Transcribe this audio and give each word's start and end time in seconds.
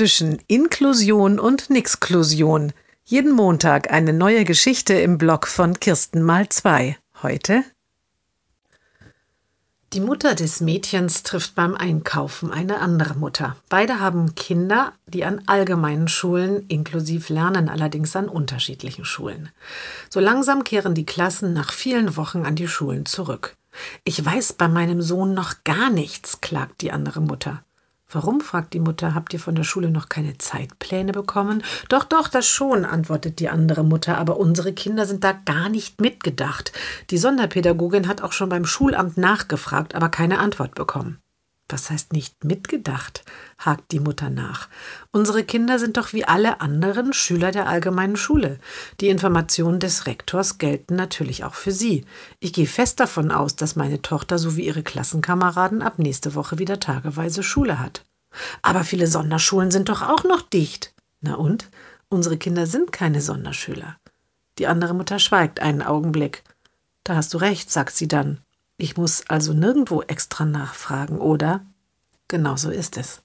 zwischen 0.00 0.38
Inklusion 0.46 1.38
und 1.38 1.68
Nixklusion. 1.68 2.72
Jeden 3.04 3.32
Montag 3.32 3.92
eine 3.92 4.14
neue 4.14 4.46
Geschichte 4.46 4.94
im 4.94 5.18
Blog 5.18 5.46
von 5.46 5.78
Kirsten 5.78 6.22
mal 6.22 6.48
zwei. 6.48 6.96
Heute 7.22 7.64
die 9.92 10.00
Mutter 10.00 10.34
des 10.34 10.62
Mädchens 10.62 11.22
trifft 11.22 11.54
beim 11.54 11.74
Einkaufen 11.74 12.50
eine 12.50 12.78
andere 12.78 13.14
Mutter. 13.14 13.56
Beide 13.68 14.00
haben 14.00 14.34
Kinder, 14.36 14.94
die 15.06 15.26
an 15.26 15.42
allgemeinen 15.44 16.08
Schulen 16.08 16.64
inklusiv 16.68 17.28
lernen, 17.28 17.68
allerdings 17.68 18.16
an 18.16 18.30
unterschiedlichen 18.30 19.04
Schulen. 19.04 19.50
So 20.08 20.18
langsam 20.18 20.64
kehren 20.64 20.94
die 20.94 21.04
Klassen 21.04 21.52
nach 21.52 21.72
vielen 21.72 22.16
Wochen 22.16 22.46
an 22.46 22.56
die 22.56 22.68
Schulen 22.68 23.04
zurück. 23.04 23.54
Ich 24.04 24.24
weiß 24.24 24.54
bei 24.54 24.68
meinem 24.68 25.02
Sohn 25.02 25.34
noch 25.34 25.62
gar 25.64 25.90
nichts, 25.90 26.40
klagt 26.40 26.80
die 26.80 26.90
andere 26.90 27.20
Mutter. 27.20 27.62
Warum? 28.12 28.40
fragt 28.40 28.74
die 28.74 28.80
Mutter. 28.80 29.14
Habt 29.14 29.32
ihr 29.32 29.40
von 29.40 29.54
der 29.54 29.62
Schule 29.62 29.90
noch 29.90 30.08
keine 30.08 30.36
Zeitpläne 30.38 31.12
bekommen? 31.12 31.62
Doch, 31.88 32.04
doch, 32.04 32.28
das 32.28 32.46
schon, 32.46 32.84
antwortet 32.84 33.38
die 33.38 33.48
andere 33.48 33.84
Mutter, 33.84 34.18
aber 34.18 34.38
unsere 34.38 34.72
Kinder 34.72 35.06
sind 35.06 35.22
da 35.22 35.32
gar 35.32 35.68
nicht 35.68 36.00
mitgedacht. 36.00 36.72
Die 37.10 37.18
Sonderpädagogin 37.18 38.08
hat 38.08 38.22
auch 38.22 38.32
schon 38.32 38.48
beim 38.48 38.64
Schulamt 38.64 39.16
nachgefragt, 39.16 39.94
aber 39.94 40.08
keine 40.08 40.38
Antwort 40.38 40.74
bekommen. 40.74 41.18
Was 41.72 41.90
heißt 41.90 42.12
nicht 42.12 42.44
mitgedacht? 42.44 43.24
hakt 43.58 43.92
die 43.92 44.00
Mutter 44.00 44.30
nach. 44.30 44.68
Unsere 45.12 45.44
Kinder 45.44 45.78
sind 45.78 45.96
doch 45.96 46.12
wie 46.12 46.24
alle 46.24 46.60
anderen 46.60 47.12
Schüler 47.12 47.52
der 47.52 47.68
allgemeinen 47.68 48.16
Schule. 48.16 48.58
Die 49.00 49.08
Informationen 49.08 49.78
des 49.78 50.06
Rektors 50.06 50.58
gelten 50.58 50.96
natürlich 50.96 51.44
auch 51.44 51.54
für 51.54 51.72
sie. 51.72 52.04
Ich 52.40 52.52
gehe 52.52 52.66
fest 52.66 52.98
davon 53.00 53.30
aus, 53.30 53.56
dass 53.56 53.76
meine 53.76 54.02
Tochter 54.02 54.38
sowie 54.38 54.66
ihre 54.66 54.82
Klassenkameraden 54.82 55.82
ab 55.82 55.98
nächste 55.98 56.34
Woche 56.34 56.58
wieder 56.58 56.80
tageweise 56.80 57.42
Schule 57.42 57.78
hat. 57.78 58.04
Aber 58.62 58.84
viele 58.84 59.06
Sonderschulen 59.06 59.70
sind 59.70 59.88
doch 59.88 60.02
auch 60.02 60.24
noch 60.24 60.42
dicht. 60.42 60.94
Na 61.20 61.34
und? 61.34 61.68
Unsere 62.08 62.36
Kinder 62.36 62.66
sind 62.66 62.90
keine 62.90 63.20
Sonderschüler. 63.20 63.96
Die 64.58 64.66
andere 64.66 64.94
Mutter 64.94 65.18
schweigt 65.18 65.60
einen 65.60 65.82
Augenblick. 65.82 66.42
Da 67.04 67.14
hast 67.16 67.32
du 67.34 67.38
recht, 67.38 67.70
sagt 67.70 67.94
sie 67.94 68.08
dann. 68.08 68.40
Ich 68.80 68.96
muss 68.96 69.28
also 69.28 69.52
nirgendwo 69.52 70.00
extra 70.00 70.46
nachfragen, 70.46 71.18
oder? 71.18 71.66
Genau 72.28 72.56
so 72.56 72.70
ist 72.70 72.96
es. 72.96 73.22